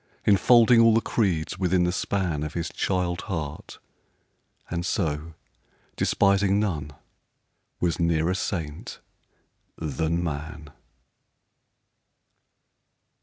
Enfolding 0.25 0.81
all 0.81 0.95
the 0.95 0.99
creeds 0.99 1.59
within 1.59 1.83
the 1.83 1.91
span 1.91 2.41
Of 2.41 2.55
his 2.55 2.69
child 2.69 3.21
heart; 3.29 3.77
and 4.67 4.83
so, 4.83 5.35
despising 5.95 6.59
none, 6.59 6.93
Was 7.79 7.99
nearer 7.99 8.33
saint 8.33 8.99
than 9.77 10.23
man. 10.23 10.71